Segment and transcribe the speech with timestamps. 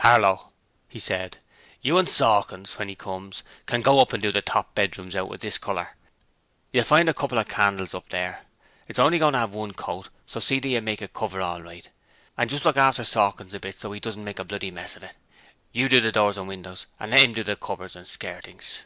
[0.00, 0.50] 'Harlow,'
[0.88, 1.36] he said,
[1.82, 5.28] 'you and Sawkins, when he comes, can go up and do the top bedrooms out
[5.28, 5.90] with this colour.
[6.72, 8.46] You'll find a couple of candles up there.
[8.88, 11.60] It's only goin' to 'ave one coat, so see that you make it cover all
[11.62, 11.86] right,
[12.38, 14.96] and just look after Sawkins a bit so as 'e doesn't make a bloody mess
[14.96, 15.16] of it.
[15.70, 18.84] You do the doors and windows, and let 'im do the cupboards and skirtings.'